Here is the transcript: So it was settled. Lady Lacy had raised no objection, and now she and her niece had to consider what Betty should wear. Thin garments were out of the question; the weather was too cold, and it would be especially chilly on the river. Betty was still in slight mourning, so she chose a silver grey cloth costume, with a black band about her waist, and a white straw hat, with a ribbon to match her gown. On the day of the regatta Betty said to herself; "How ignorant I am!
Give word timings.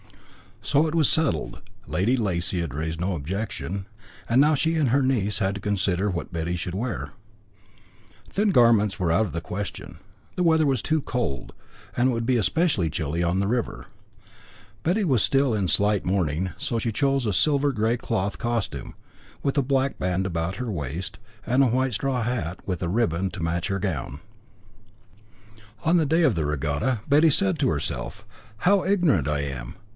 So 0.63 0.87
it 0.87 0.95
was 0.95 1.09
settled. 1.09 1.61
Lady 1.87 2.15
Lacy 2.17 2.61
had 2.61 2.73
raised 2.73 3.01
no 3.01 3.13
objection, 3.15 3.87
and 4.29 4.39
now 4.39 4.53
she 4.55 4.75
and 4.75 4.89
her 4.89 5.01
niece 5.03 5.39
had 5.39 5.55
to 5.55 5.61
consider 5.61 6.09
what 6.09 6.31
Betty 6.33 6.55
should 6.55 6.73
wear. 6.75 7.11
Thin 8.29 8.49
garments 8.49 8.99
were 8.99 9.11
out 9.11 9.25
of 9.25 9.31
the 9.31 9.41
question; 9.41 9.97
the 10.35 10.43
weather 10.43 10.65
was 10.67 10.81
too 10.81 11.01
cold, 11.01 11.53
and 11.97 12.09
it 12.09 12.11
would 12.13 12.25
be 12.27 12.37
especially 12.37 12.89
chilly 12.89 13.21
on 13.21 13.39
the 13.39 13.47
river. 13.47 13.87
Betty 14.83 15.03
was 15.03 15.21
still 15.21 15.53
in 15.53 15.67
slight 15.67 16.05
mourning, 16.05 16.51
so 16.57 16.79
she 16.79 16.91
chose 16.91 17.25
a 17.25 17.33
silver 17.33 17.71
grey 17.71 17.97
cloth 17.97 18.37
costume, 18.37 18.93
with 19.43 19.57
a 19.57 19.61
black 19.63 19.99
band 19.99 20.25
about 20.25 20.55
her 20.57 20.71
waist, 20.71 21.19
and 21.45 21.63
a 21.63 21.67
white 21.67 21.93
straw 21.93 22.21
hat, 22.23 22.59
with 22.67 22.81
a 22.81 22.89
ribbon 22.89 23.29
to 23.31 23.43
match 23.43 23.67
her 23.67 23.79
gown. 23.79 24.19
On 25.83 25.97
the 25.97 26.05
day 26.07 26.21
of 26.23 26.35
the 26.35 26.45
regatta 26.45 27.01
Betty 27.09 27.29
said 27.31 27.59
to 27.59 27.69
herself; 27.69 28.25
"How 28.57 28.83
ignorant 28.83 29.27
I 29.27 29.41
am! 29.41 29.75